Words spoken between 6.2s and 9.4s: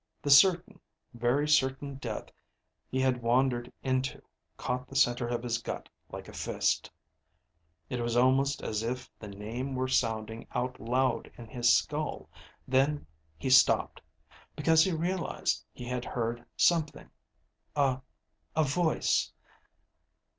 a fist. It was almost as if the